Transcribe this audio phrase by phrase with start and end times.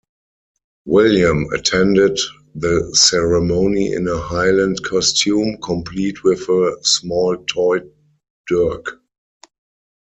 [0.87, 2.17] William attended
[2.55, 7.81] the ceremony in a Highland costume, complete with a small toy
[8.47, 8.99] dirk.